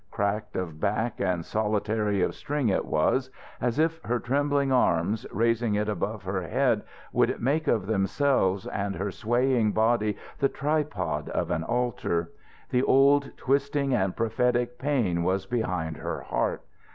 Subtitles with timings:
[0.09, 3.29] Cracked of back and solitary of string it was
[3.61, 6.81] as if her trembling arms, raising it above her head,
[7.13, 12.31] would make of themselves and her swaying body the tripod of an altar.
[12.71, 16.63] The old twisting and prophetic pain was behind her heart.